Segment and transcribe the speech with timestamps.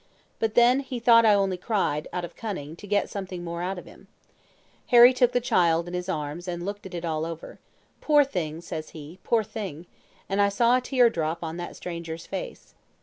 [0.39, 3.77] But then he thought I only cried, out of cunning, to get something more out
[3.77, 4.07] of him.
[4.87, 7.59] Harry took the child in his arms and looked at it all over.
[8.01, 9.85] 'Poor thing,' says he 'poor thing!'
[10.27, 12.73] and I saw a tear drop on that stranger's face.